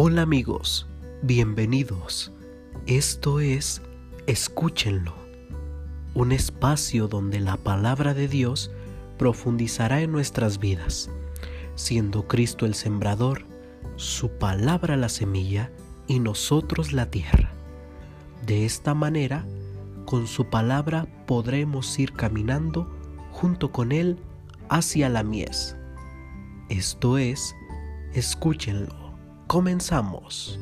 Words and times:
Hola 0.00 0.22
amigos, 0.22 0.86
bienvenidos. 1.22 2.30
Esto 2.86 3.40
es 3.40 3.82
Escúchenlo, 4.28 5.12
un 6.14 6.30
espacio 6.30 7.08
donde 7.08 7.40
la 7.40 7.56
palabra 7.56 8.14
de 8.14 8.28
Dios 8.28 8.70
profundizará 9.18 10.00
en 10.00 10.12
nuestras 10.12 10.60
vidas, 10.60 11.10
siendo 11.74 12.28
Cristo 12.28 12.64
el 12.64 12.76
sembrador, 12.76 13.44
su 13.96 14.30
palabra 14.30 14.96
la 14.96 15.08
semilla 15.08 15.72
y 16.06 16.20
nosotros 16.20 16.92
la 16.92 17.10
tierra. 17.10 17.50
De 18.46 18.64
esta 18.64 18.94
manera, 18.94 19.48
con 20.04 20.28
su 20.28 20.48
palabra 20.48 21.08
podremos 21.26 21.98
ir 21.98 22.12
caminando 22.12 22.88
junto 23.32 23.72
con 23.72 23.90
Él 23.90 24.16
hacia 24.68 25.08
la 25.08 25.24
mies. 25.24 25.74
Esto 26.68 27.18
es, 27.18 27.52
escúchenlo. 28.14 29.07
Comenzamos. 29.48 30.58